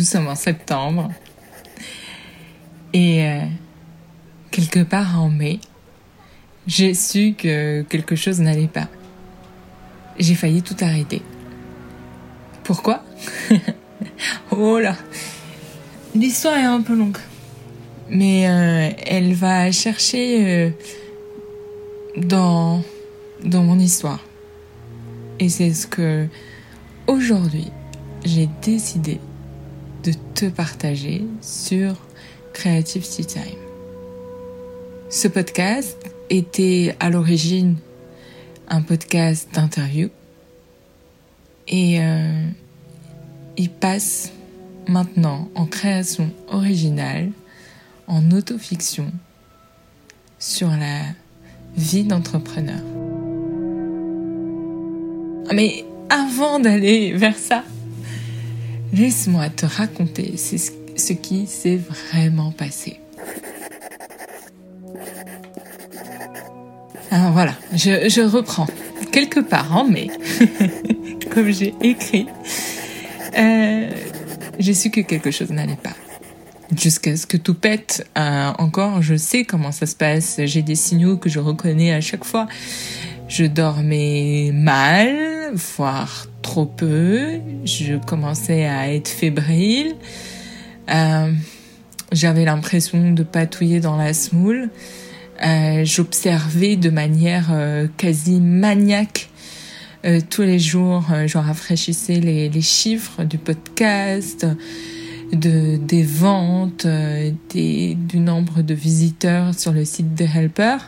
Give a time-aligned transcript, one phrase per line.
[0.00, 1.10] Nous sommes en septembre.
[2.94, 3.44] Et euh,
[4.50, 5.60] quelque part en mai,
[6.66, 8.88] j'ai su que quelque chose n'allait pas.
[10.18, 11.20] J'ai failli tout arrêter.
[12.64, 13.04] Pourquoi?
[14.50, 14.96] Oh là
[16.14, 17.18] L'histoire est un peu longue.
[18.08, 20.70] Mais euh, elle va chercher euh,
[22.16, 22.82] dans,
[23.44, 24.24] dans mon histoire.
[25.38, 26.26] Et c'est ce que
[27.06, 27.70] aujourd'hui
[28.24, 29.20] j'ai décidé
[30.02, 31.94] de te partager sur
[32.52, 33.42] Creative Time.
[35.08, 35.98] Ce podcast
[36.30, 37.76] était à l'origine
[38.68, 40.08] un podcast d'interview
[41.68, 42.48] et euh,
[43.56, 44.32] il passe
[44.88, 47.30] maintenant en création originale,
[48.06, 49.12] en autofiction,
[50.38, 51.02] sur la
[51.76, 52.80] vie d'entrepreneur.
[55.52, 57.64] Mais avant d'aller vers ça,
[58.92, 63.00] laisse-moi te raconter ce qui s'est vraiment passé.
[67.10, 68.68] Alors voilà, je, reprends.
[69.10, 70.08] Quelque part en mai,
[71.34, 72.26] comme j'ai écrit,
[73.36, 73.90] euh,
[74.60, 75.94] j'ai su que quelque chose n'allait pas.
[76.76, 78.06] Jusqu'à ce que tout pète.
[78.16, 80.40] Euh, encore, je sais comment ça se passe.
[80.44, 82.46] J'ai des signaux que je reconnais à chaque fois.
[83.26, 87.38] Je dormais mal, voire trop peu.
[87.64, 89.94] Je commençais à être fébrile.
[90.90, 91.32] Euh,
[92.10, 94.68] J'avais l'impression de patouiller dans la smoule.
[95.46, 99.28] Euh, J'observais de manière euh, quasi maniaque
[100.30, 101.04] tous les jours.
[101.26, 104.46] Je rafraîchissais les, chiffres du podcast,
[105.30, 106.86] de, des ventes,
[107.54, 110.78] du nombre de visiteurs sur le site de Helper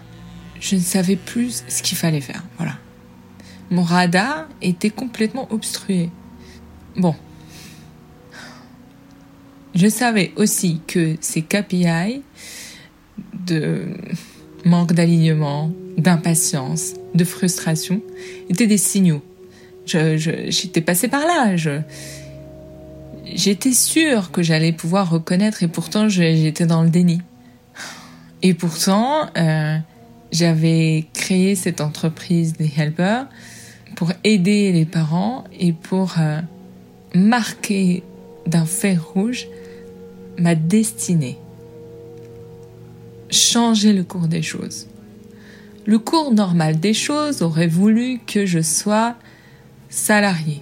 [0.62, 2.44] je ne savais plus ce qu'il fallait faire.
[2.56, 2.74] Voilà.
[3.72, 6.10] Mon radar était complètement obstrué.
[6.94, 7.14] Bon.
[9.74, 12.20] Je savais aussi que ces KPI
[13.46, 13.86] de
[14.66, 18.02] manque d'alignement, d'impatience, de frustration
[18.50, 19.22] étaient des signaux.
[19.86, 21.56] J'étais passé par là.
[23.24, 27.22] J'étais sûre que j'allais pouvoir reconnaître et pourtant j'étais dans le déni.
[28.42, 29.78] Et pourtant, euh,
[30.30, 33.26] j'avais créé cette entreprise des helpers
[33.96, 36.40] pour aider les parents et pour euh,
[37.14, 38.02] marquer
[38.46, 39.46] d'un fer rouge
[40.38, 41.38] ma destinée.
[43.30, 44.88] Changer le cours des choses.
[45.84, 49.16] Le cours normal des choses aurait voulu que je sois
[49.88, 50.60] salarié.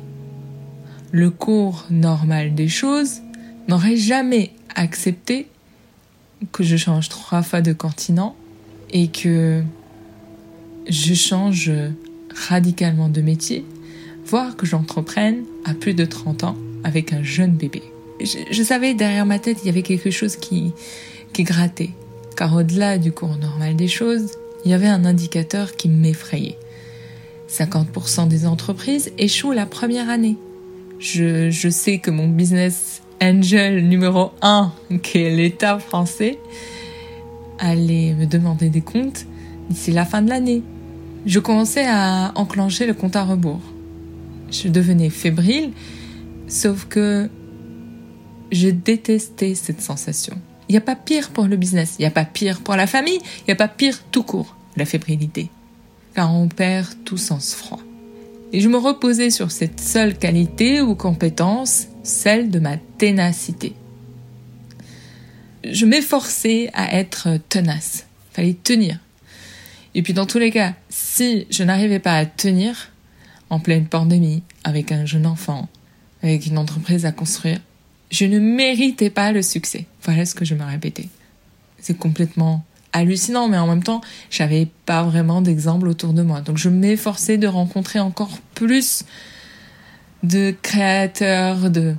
[1.12, 3.20] Le cours normal des choses
[3.68, 5.48] n'aurait jamais accepté
[6.52, 8.34] que je change trois fois de continent
[8.90, 9.62] et que
[10.88, 11.70] je change
[12.34, 13.64] radicalement de métier,
[14.26, 17.82] voire que j'entreprenne à plus de 30 ans avec un jeune bébé.
[18.20, 20.72] Je, savais derrière ma tête, il y avait quelque chose qui,
[21.32, 21.90] qui grattait,
[22.36, 24.32] car au-delà du cours normal des choses,
[24.64, 26.58] il y avait un indicateur qui m'effrayait.
[27.50, 30.36] 50% des entreprises échouent la première année.
[30.98, 36.38] Je, je sais que mon business angel numéro 1, qui est l'État français,
[37.58, 39.26] aller me demander des comptes
[39.68, 40.62] d'ici la fin de l'année.
[41.26, 43.62] Je commençais à enclencher le compte à rebours.
[44.50, 45.72] Je devenais fébrile,
[46.48, 47.28] sauf que
[48.50, 50.36] je détestais cette sensation.
[50.68, 52.86] Il n'y a pas pire pour le business, il n'y a pas pire pour la
[52.86, 55.50] famille, il n'y a pas pire tout court, la fébrilité.
[56.14, 57.80] Car on perd tout sens froid.
[58.52, 63.74] Et je me reposais sur cette seule qualité ou compétence, celle de ma ténacité
[65.64, 68.06] je m'efforçais à être tenace.
[68.32, 68.98] Fallait tenir.
[69.94, 72.90] Et puis dans tous les cas, si je n'arrivais pas à tenir
[73.48, 75.68] en pleine pandémie, avec un jeune enfant,
[76.22, 77.58] avec une entreprise à construire,
[78.10, 79.86] je ne méritais pas le succès.
[80.02, 81.08] Voilà ce que je me répétais.
[81.78, 84.00] C'est complètement hallucinant, mais en même temps,
[84.30, 86.40] j'avais pas vraiment d'exemple autour de moi.
[86.40, 89.04] Donc je m'efforçais de rencontrer encore plus
[90.22, 91.94] de créateurs, de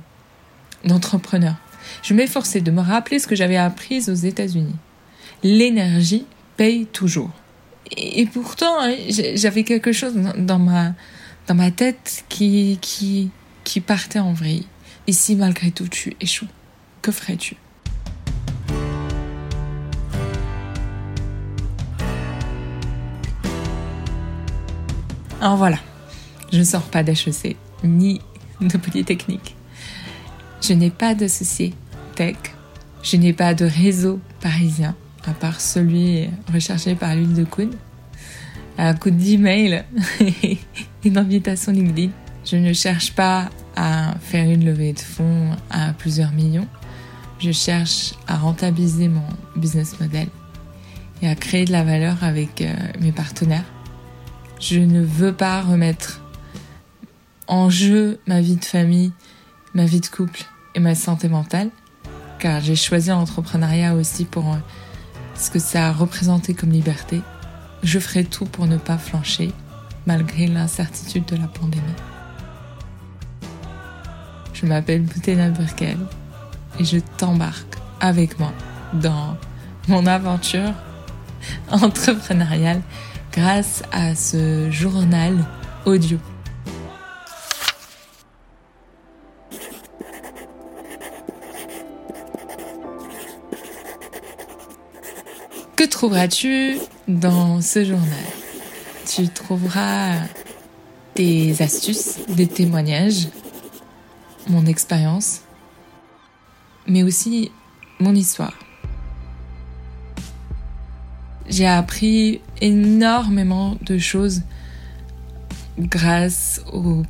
[0.84, 1.56] d'entrepreneurs
[2.02, 4.76] je m'efforçais de me rappeler ce que j'avais appris aux États-Unis.
[5.42, 6.24] L'énergie
[6.56, 7.30] paye toujours.
[7.96, 10.94] Et, pourtant, hein, j'avais quelque chose dans ma,
[11.46, 13.30] dans ma tête qui, qui,
[13.64, 14.66] qui partait en vrille.
[15.06, 16.46] Et si malgré tout tu échoues,
[17.02, 17.56] que ferais-tu?
[25.40, 25.78] Alors voilà,
[26.52, 28.20] je ne sors pas d'HEC ni
[28.60, 29.56] de Polytechnique.
[30.60, 31.74] Je n'ai pas d'associé
[32.14, 32.36] tech.
[33.02, 37.74] Je n'ai pas de réseau parisien, à part celui recherché par l'huile de coude.
[38.78, 39.84] Un coup d'email
[41.04, 42.10] et d'invitation LinkedIn.
[42.44, 46.66] Je ne cherche pas à faire une levée de fonds à plusieurs millions.
[47.38, 49.26] Je cherche à rentabiliser mon
[49.56, 50.28] business model
[51.22, 53.64] et à créer de la valeur avec euh, mes partenaires.
[54.60, 56.20] Je ne veux pas remettre
[57.48, 59.12] en jeu ma vie de famille,
[59.74, 61.70] ma vie de couple et ma santé mentale,
[62.38, 64.56] car j'ai choisi l'entrepreneuriat aussi pour euh,
[65.34, 67.20] ce que ça a représenté comme liberté.
[67.82, 69.52] Je ferai tout pour ne pas flancher
[70.06, 71.82] malgré l'incertitude de la pandémie.
[74.52, 75.98] Je m'appelle Boutena Burkel
[76.78, 78.52] et je t'embarque avec moi
[78.94, 79.36] dans
[79.88, 80.72] mon aventure
[81.70, 82.82] entrepreneuriale
[83.32, 85.36] grâce à ce journal
[85.84, 86.18] audio.
[96.02, 98.24] Trouveras-tu dans ce journal?
[99.06, 100.16] Tu trouveras
[101.14, 103.28] des astuces, des témoignages,
[104.48, 105.42] mon expérience,
[106.88, 107.52] mais aussi
[108.00, 108.58] mon histoire.
[111.48, 114.42] J'ai appris énormément de choses
[115.78, 117.04] grâce aux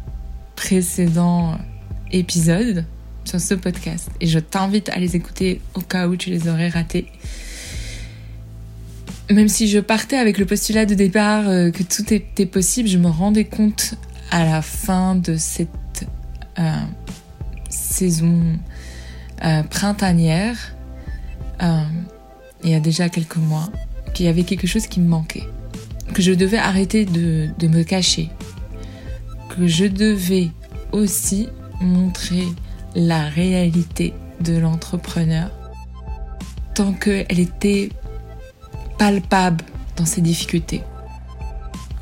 [0.55, 1.57] précédents
[2.11, 2.85] épisodes
[3.25, 6.69] sur ce podcast et je t'invite à les écouter au cas où tu les aurais
[6.69, 7.07] ratés.
[9.33, 12.99] Même si je partais avec le postulat de départ euh, que tout était possible, je
[12.99, 13.95] me rendais compte
[14.31, 16.07] à la fin de cette
[16.59, 16.71] euh,
[17.71, 18.59] saison
[19.45, 20.77] euh, printanière,
[22.65, 23.71] il y a déjà quelques mois,
[24.15, 25.45] qu'il y avait quelque chose qui me manquait,
[26.13, 28.31] que je devais arrêter de, de me cacher,
[29.49, 30.51] que je devais
[30.91, 31.49] aussi
[31.81, 32.45] montrer
[32.97, 35.51] la réalité de l'entrepreneur.
[36.75, 37.91] Tant qu'elle était
[39.03, 39.65] palpable
[39.97, 40.81] dans ses difficultés.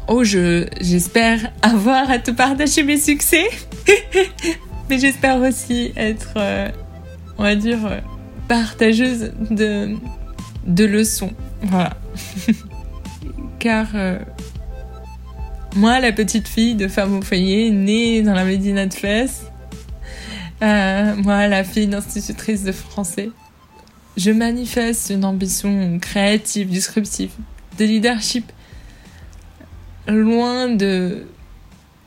[0.07, 3.49] Oh, je, j'espère avoir à te partager mes succès,
[4.91, 6.69] mais j'espère aussi être, euh,
[7.39, 8.01] on va dire, euh,
[8.49, 9.97] partageuse de,
[10.67, 11.33] de leçons.
[11.63, 11.97] Voilà.
[13.59, 14.19] Car euh,
[15.77, 19.47] moi, la petite fille de femme au foyer, née dans la Médina de Fès,
[20.61, 23.31] moi, la fille d'institutrice de français,
[24.21, 27.31] je manifeste une ambition créative, disruptive,
[27.79, 28.53] de leadership,
[30.07, 31.27] loin de,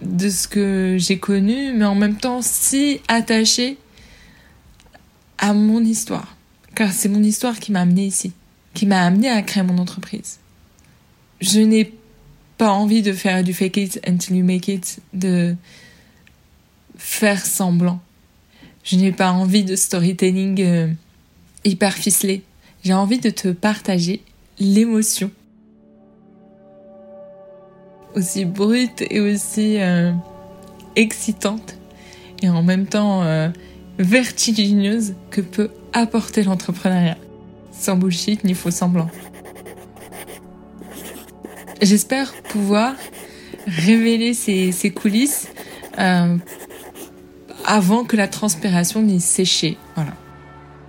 [0.02, 3.78] de ce que j'ai connu, mais en même temps si attachée
[5.40, 6.38] à mon histoire.
[6.76, 8.32] Car c'est mon histoire qui m'a amenée ici,
[8.76, 10.38] qui m'a amenée à créer mon entreprise.
[11.42, 11.92] Je n'ai
[12.60, 15.56] pas envie de faire du fake it until you make it, de
[16.96, 18.00] faire semblant.
[18.84, 20.96] Je n'ai pas envie de storytelling.
[21.66, 22.44] Hyper ficelé.
[22.84, 24.22] J'ai envie de te partager
[24.60, 25.32] l'émotion.
[28.16, 30.12] Aussi brute et aussi euh,
[30.96, 31.78] excitante
[32.42, 33.50] et en même temps euh,
[33.98, 37.18] vertigineuse que peut apporter l'entrepreneuriat.
[37.72, 39.10] Sans bullshit ni faux semblant.
[41.82, 42.96] J'espère pouvoir
[43.68, 45.48] révéler ces, coulisses
[46.00, 46.38] euh,
[47.66, 49.78] avant que la transpiration n'ait séché.
[49.96, 50.14] Voilà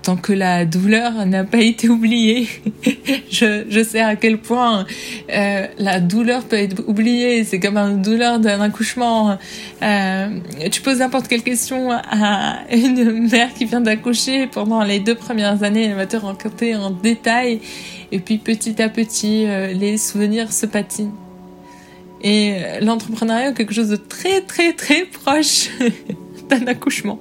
[0.04, 2.46] tant que la douleur n'a pas été oubliée.
[3.30, 4.86] je, je, sais à quel point
[5.32, 7.42] euh, la douleur peut être oubliée.
[7.44, 9.38] C'est comme une douleur d'un accouchement.
[9.82, 10.28] Euh,
[10.70, 15.62] tu poses n'importe quelle question à une mère qui vient d'accoucher pendant les deux premières
[15.62, 17.60] années, elle va te raconter en détail.
[18.12, 21.14] Et puis petit à petit, euh, les souvenirs se patinent.
[22.22, 25.68] Et l'entrepreneuriat est quelque chose de très très très proche
[26.48, 27.18] d'un accouchement.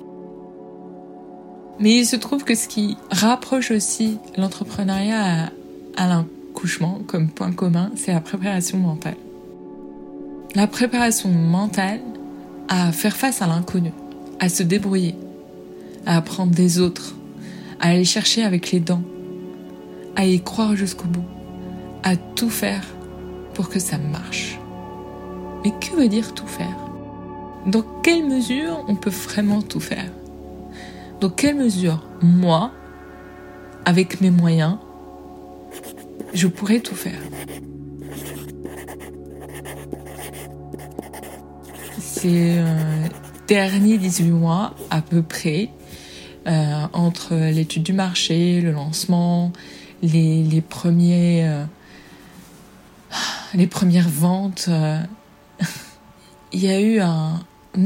[1.83, 5.51] Mais il se trouve que ce qui rapproche aussi l'entrepreneuriat
[5.97, 9.17] à, l'accouchement comme point commun, c'est la préparation mentale.
[10.55, 11.99] La préparation mentale
[12.69, 13.91] à faire face à l'inconnu,
[14.39, 15.15] à se débrouiller,
[16.05, 17.15] à apprendre des autres,
[17.81, 19.03] à aller chercher avec les dents,
[20.15, 21.25] à y croire jusqu'au bout,
[22.03, 22.85] à tout faire
[23.55, 24.57] pour que ça marche.
[25.65, 26.77] Mais que veut dire tout faire?
[27.65, 30.09] Dans quelle mesure on peut vraiment tout faire?
[31.23, 32.73] Dans quelle mesure, moi,
[33.85, 34.75] avec mes moyens,
[36.33, 37.21] je pourrais tout faire?
[41.97, 43.07] Ces euh,
[43.47, 45.69] derniers 18 mois, à peu près,
[46.45, 49.53] euh, entre l'étude du marché, le lancement,
[50.01, 51.63] les, premiers, euh,
[53.53, 54.69] les premières ventes,
[56.51, 57.39] il y a eu un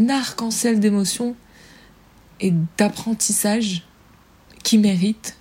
[0.10, 1.36] arc-en-ciel d'émotions
[2.40, 3.84] et d'apprentissage
[4.64, 5.38] qui mérite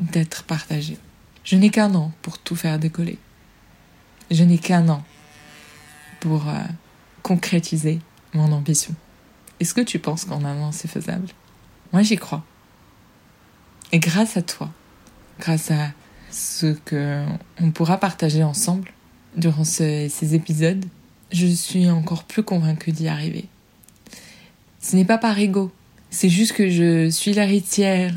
[0.00, 0.98] d'être partagé.
[1.44, 3.18] Je n'ai qu'un an pour tout faire décoller.
[4.30, 5.02] Je n'ai qu'un an
[6.20, 6.62] pour euh,
[7.22, 8.00] concrétiser
[8.34, 8.94] mon ambition.
[9.60, 11.28] Est-ce que tu penses qu'en un an c'est faisable?
[11.92, 12.44] Moi j'y crois.
[13.92, 14.70] Et grâce à toi,
[15.40, 15.92] grâce à
[16.30, 17.24] ce que
[17.60, 18.92] on pourra partager ensemble
[19.36, 20.84] durant ces épisodes,
[21.32, 23.48] je suis encore plus convaincue d'y arriver.
[24.80, 25.72] Ce n'est pas par ego,
[26.10, 28.14] c'est juste que je suis l'héritière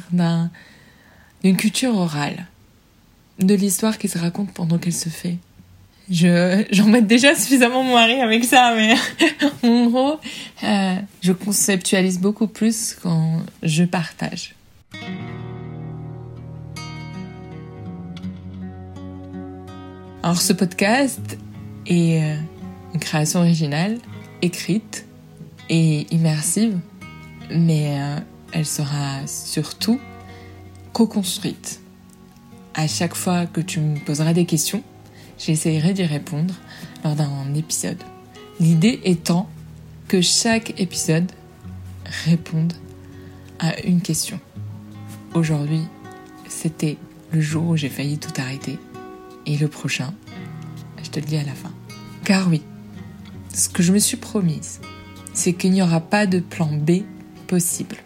[1.43, 2.47] d'une culture orale,
[3.39, 5.37] de l'histoire qui se raconte pendant qu'elle se fait.
[6.09, 8.95] Je, j'embête déjà suffisamment mon mari avec ça, mais
[9.63, 10.19] en gros,
[10.63, 14.55] euh, je conceptualise beaucoup plus quand je partage.
[20.23, 21.37] Alors ce podcast
[21.87, 22.35] est euh,
[22.93, 23.97] une création originale,
[24.41, 25.05] écrite
[25.69, 26.77] et immersive,
[27.53, 28.19] mais euh,
[28.51, 29.99] elle sera surtout
[30.93, 31.81] co-construite.
[32.73, 34.83] À chaque fois que tu me poseras des questions,
[35.37, 36.53] j'essaierai d'y répondre
[37.03, 38.01] lors d'un épisode.
[38.59, 39.49] L'idée étant
[40.07, 41.31] que chaque épisode
[42.25, 42.73] réponde
[43.59, 44.39] à une question.
[45.33, 45.83] Aujourd'hui,
[46.47, 46.97] c'était
[47.31, 48.77] le jour où j'ai failli tout arrêter.
[49.45, 50.13] Et le prochain,
[51.03, 51.71] je te le dis à la fin.
[52.23, 52.61] Car oui,
[53.53, 54.79] ce que je me suis promise,
[55.33, 57.03] c'est qu'il n'y aura pas de plan B
[57.51, 57.97] possible.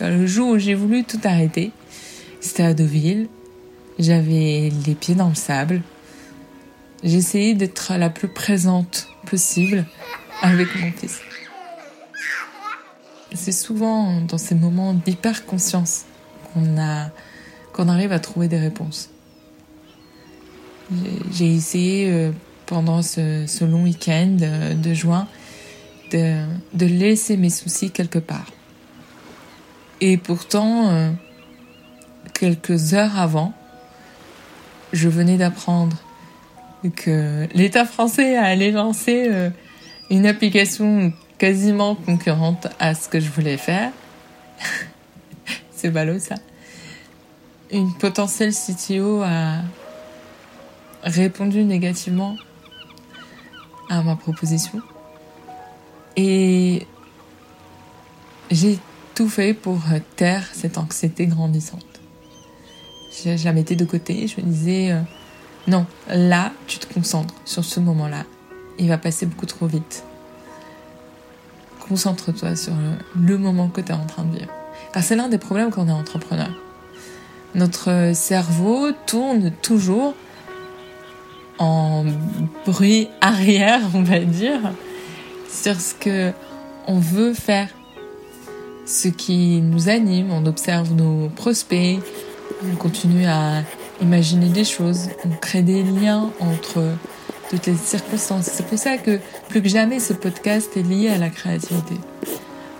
[0.00, 1.70] Le jour où j'ai voulu tout arrêter,
[2.40, 3.28] c'était à Deauville.
[4.00, 5.82] J'avais les pieds dans le sable.
[7.04, 9.86] J'essayais d'être la plus présente possible
[10.42, 11.20] avec mon fils.
[13.32, 16.06] C'est souvent dans ces moments d'hyper conscience
[17.72, 19.10] qu'on arrive à trouver des réponses.
[21.32, 22.32] J'ai essayé euh,
[22.66, 25.28] pendant ce, long week-end euh, de juin
[26.10, 26.42] de,
[26.74, 28.50] de, laisser mes soucis quelque part.
[30.00, 31.10] Et pourtant, euh,
[32.34, 33.52] quelques heures avant,
[34.92, 35.96] je venais d'apprendre
[36.96, 39.30] que l'État français allait lancer
[40.08, 43.92] une application quasiment concurrente à ce que je voulais faire.
[45.80, 46.34] C'est ballot ça.
[47.70, 49.62] Une potentielle CTO a
[51.02, 52.36] répondu négativement
[53.88, 54.82] à ma proposition.
[56.18, 56.86] Et
[58.50, 58.78] j'ai
[59.14, 59.80] tout fait pour
[60.16, 61.86] taire cette anxiété grandissante.
[63.24, 65.00] Je, la mettais de côté, je me disais, euh,
[65.66, 68.24] non, là, tu te concentres sur ce moment-là.
[68.78, 70.04] Il va passer beaucoup trop vite.
[71.88, 72.74] Concentre-toi sur
[73.18, 74.59] le, moment que tu es en train de vivre.
[74.92, 76.50] Car c'est l'un des problèmes quand on est entrepreneur.
[77.54, 80.14] Notre cerveau tourne toujours
[81.58, 82.04] en
[82.64, 84.60] bruit arrière, on va dire,
[85.48, 86.32] sur ce que
[86.86, 87.68] on veut faire,
[88.86, 90.30] ce qui nous anime.
[90.32, 91.98] On observe nos prospects,
[92.64, 93.62] on continue à
[94.00, 96.82] imaginer des choses, on crée des liens entre
[97.50, 98.46] toutes les circonstances.
[98.46, 99.18] C'est pour ça que
[99.48, 101.96] plus que jamais ce podcast est lié à la créativité.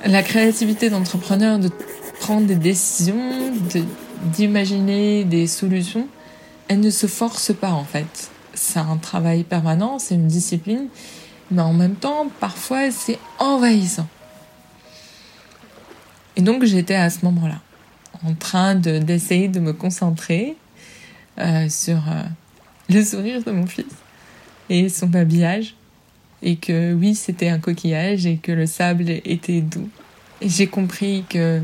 [0.05, 1.71] La créativité d'entrepreneur, de
[2.21, 3.53] prendre des décisions,
[4.25, 6.09] d'imaginer des solutions,
[6.69, 8.31] elle ne se force pas en fait.
[8.55, 10.89] C'est un travail permanent, c'est une discipline,
[11.51, 14.07] mais en même temps, parfois, c'est envahissant.
[16.37, 17.61] Et donc, j'étais à ce moment-là,
[18.25, 20.57] en train d'essayer de, me concentrer
[21.39, 22.23] euh, sur euh,
[22.89, 23.93] le sourire de mon fils
[24.69, 25.75] et son habillage.
[26.43, 29.89] Et que oui, c'était un coquillage et que le sable était doux.
[30.41, 31.61] J'ai compris que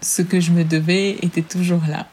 [0.00, 2.08] ce que je me devais était toujours là.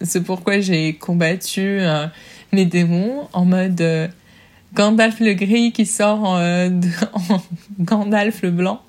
[0.00, 2.06] C'est pourquoi j'ai combattu euh,
[2.52, 4.08] mes démons en mode euh,
[4.74, 6.70] Gandalf le gris qui sort en, euh,
[7.12, 7.42] en
[7.80, 8.80] Gandalf le blanc.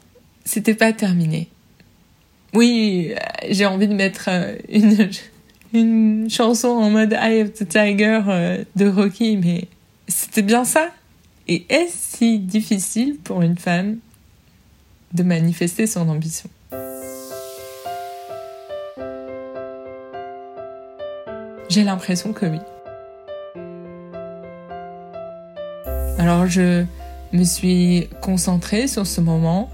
[0.46, 1.50] C'était pas terminé.
[2.54, 3.14] Oui,
[3.50, 4.30] j'ai envie de mettre
[4.70, 5.10] une,
[5.74, 8.22] une chanson en mode Eye of the Tiger
[8.76, 9.68] de Rocky, mais
[10.08, 10.90] c'était bien ça.
[11.56, 13.98] Est-ce si difficile pour une femme
[15.14, 16.50] de manifester son ambition?
[21.70, 22.60] J'ai l'impression que oui.
[26.20, 26.86] Alors je
[27.34, 29.70] me suis concentrée sur ce moment.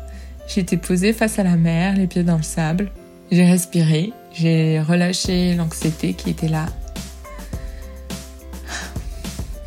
[0.47, 2.91] J'étais posée face à la mer, les pieds dans le sable.
[3.31, 6.67] J'ai respiré, j'ai relâché l'anxiété qui était là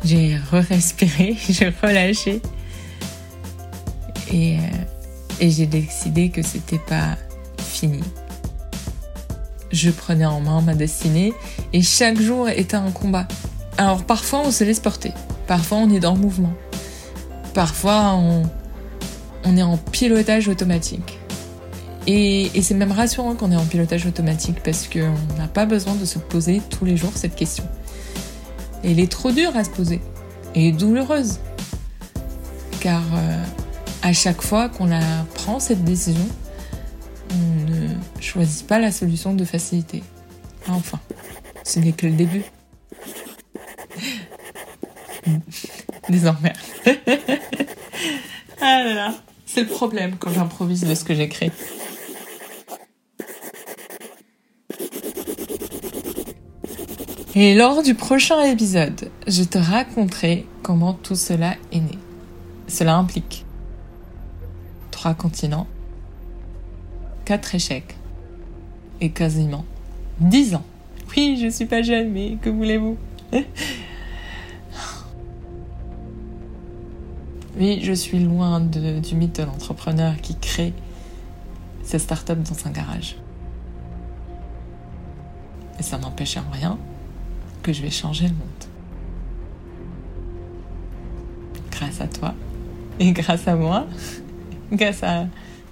[0.03, 2.41] j'ai re-respiré, j'ai relâché.
[4.31, 4.61] Et, euh,
[5.39, 7.17] et j'ai décidé que c'était pas
[7.57, 8.01] fini.
[9.71, 11.33] Je prenais en main ma destinée
[11.73, 13.27] et chaque jour était un combat.
[13.77, 15.13] Alors parfois on se laisse porter,
[15.47, 16.53] parfois on est dans le mouvement,
[17.53, 18.19] parfois
[19.43, 21.21] on est en pilotage automatique.
[22.07, 26.05] Et, c'est même rassurant qu'on est en pilotage automatique parce qu'on n'a pas besoin de
[26.05, 27.63] se poser tous les jours cette question.
[28.83, 30.01] Elle est trop dure à se poser
[30.55, 31.39] et douloureuse.
[32.79, 33.43] Car euh,
[34.01, 34.89] à chaque fois qu'on
[35.35, 36.27] prend cette décision,
[37.31, 40.03] on ne choisit pas la solution de facilité.
[40.67, 40.99] Enfin,
[41.63, 42.43] ce n'est que le début.
[46.09, 46.53] Désormais.
[48.61, 49.13] ah là là,
[49.45, 51.51] c'est le problème quand j'improvise de ce que j'écris.
[57.33, 61.97] Et lors du prochain épisode, je te raconterai comment tout cela est né.
[62.67, 63.45] Cela implique
[64.91, 65.65] trois continents,
[67.23, 67.95] quatre échecs
[68.99, 69.63] et quasiment
[70.19, 70.65] dix ans.
[71.15, 72.97] Oui, je suis pas jeune, mais que voulez-vous?
[77.59, 80.73] Oui, je suis loin du mythe de l'entrepreneur qui crée
[81.83, 83.17] sa start-up dans un garage.
[85.77, 86.79] Et ça n'empêche en rien
[87.61, 88.47] que je vais changer le monde.
[91.71, 92.33] Grâce à toi
[92.99, 93.87] et grâce à moi,
[94.71, 95.27] grâce à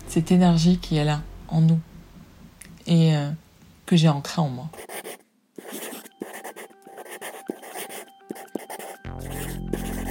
[0.07, 1.79] cette énergie qui est là en nous
[2.87, 3.29] et euh,
[3.85, 4.69] que j'ai ancrée en moi.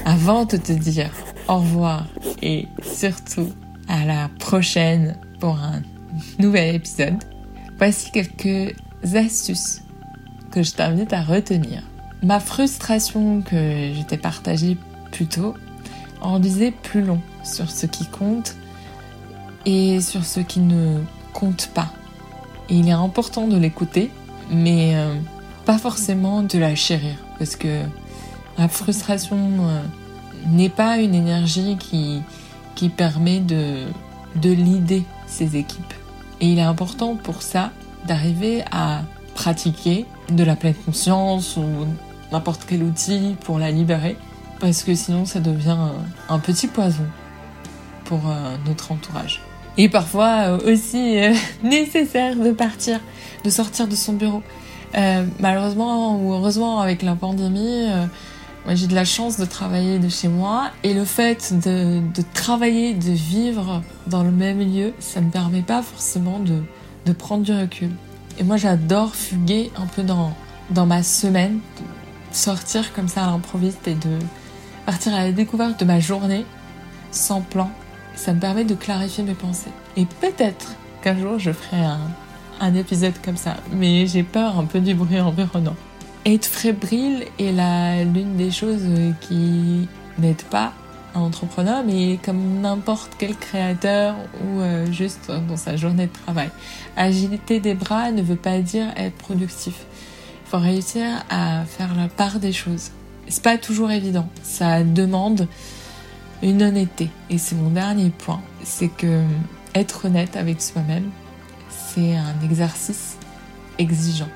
[0.05, 1.11] Avant de te dire
[1.49, 2.07] au revoir
[2.43, 3.53] et surtout
[3.89, 5.83] à la prochaine pour un
[6.39, 7.17] nouvel épisode,
[7.79, 8.75] voici quelques
[9.15, 9.83] astuces
[10.63, 11.83] je t'invite à retenir.
[12.23, 14.77] Ma frustration que je t'ai partagée
[15.13, 15.55] plus tôt
[16.21, 18.57] en disait plus long sur ce qui compte
[19.67, 21.01] et sur ce qui ne
[21.33, 21.93] compte pas.
[22.69, 24.11] Il est important de l'écouter,
[24.51, 25.15] mais euh,
[25.65, 27.83] pas forcément de la chérir, parce que
[28.59, 29.83] la frustration euh,
[30.47, 32.21] n'est pas une énergie qui,
[32.75, 33.87] qui permet de,
[34.37, 35.95] de leader ses équipes.
[36.41, 37.71] Et il est important pour ça
[38.07, 39.03] d'arriver à
[39.39, 41.63] pratiquer de la pleine conscience ou
[42.33, 44.17] n'importe quel outil pour la libérer,
[44.59, 45.79] parce que sinon ça devient
[46.29, 47.05] un petit poison
[48.05, 49.41] pour euh, notre entourage.
[49.77, 52.99] Et parfois euh, aussi euh, nécessaire de partir,
[53.45, 54.43] de sortir de son bureau.
[55.39, 57.87] malheureusement ou heureusement avec la pandémie,
[58.65, 62.03] moi j'ai de la chance de travailler de chez moi et le fait de,
[62.35, 67.53] travailler, de vivre dans le même lieu, ça ne permet pas forcément de prendre du
[67.53, 67.91] recul.
[68.39, 70.33] Et moi, j'adore fuguer un peu dans,
[70.71, 71.59] dans ma semaine,
[72.31, 74.19] sortir comme ça à l'improviste et de
[74.87, 76.47] partir à la découverte de ma journée
[77.11, 77.71] sans plan.
[78.15, 79.73] Ça me permet de clarifier mes pensées.
[79.97, 82.01] Et peut-être qu'un jour, je ferai un,
[82.61, 83.57] un épisode comme ça.
[83.73, 85.77] Mais j'ai peur un peu du bruit environnant.
[86.25, 88.87] Être fébrile est l'une des choses
[89.21, 90.73] qui n'aide pas
[91.19, 96.51] entrepreneur, mais comme n'importe quel créateur ou euh, juste dans sa journée de travail.
[96.97, 99.87] Agilité des bras ne veut pas dire être productif.
[100.47, 102.91] Il faut réussir à faire la part des choses.
[103.29, 104.29] C'est pas toujours évident.
[104.43, 105.47] Ça demande
[106.43, 107.11] une honnêteté.
[107.31, 108.41] Et c'est mon dernier point.
[108.63, 109.23] C'est que
[109.75, 111.11] être honnête avec soi-même,
[111.69, 113.17] c'est un exercice
[113.79, 114.29] exigeant.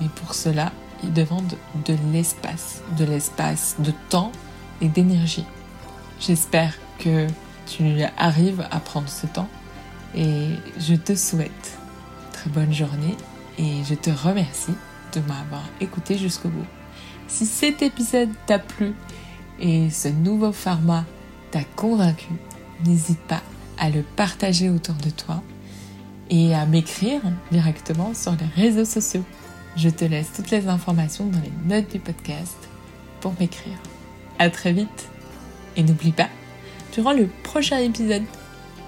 [0.00, 0.72] Mais pour cela,
[1.02, 1.54] il demande
[1.86, 4.32] de l'espace, de l'espace de temps
[4.80, 5.44] et d'énergie.
[6.20, 7.26] J'espère que
[7.66, 9.48] tu arrives à prendre ce temps
[10.14, 11.78] et je te souhaite
[12.32, 13.16] très bonne journée
[13.58, 14.74] et je te remercie
[15.14, 16.66] de m'avoir écouté jusqu'au bout.
[17.26, 18.92] Si cet épisode t'a plu
[19.60, 21.06] et ce nouveau format
[21.52, 22.34] t'a convaincu,
[22.84, 23.42] n'hésite pas
[23.78, 25.42] à le partager autour de toi
[26.28, 29.24] et à m'écrire directement sur les réseaux sociaux.
[29.74, 32.58] Je te laisse toutes les informations dans les notes du podcast
[33.20, 33.78] pour m'écrire.
[34.38, 35.08] À très vite
[35.76, 36.28] et n'oublie pas,
[36.92, 38.24] durant le prochain épisode,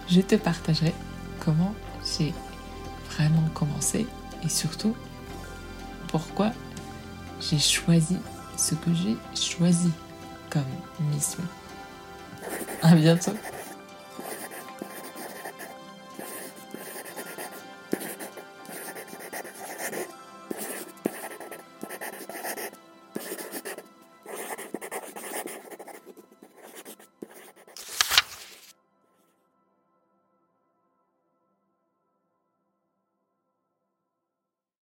[0.09, 0.93] je te partagerai
[1.41, 2.33] comment j'ai
[3.11, 4.07] vraiment commencé
[4.45, 4.95] et surtout
[6.09, 6.53] pourquoi
[7.41, 8.19] j'ai choisi
[8.57, 9.91] ce que j'ai choisi
[10.51, 10.63] comme
[11.13, 11.43] mission.
[12.83, 13.33] À bientôt.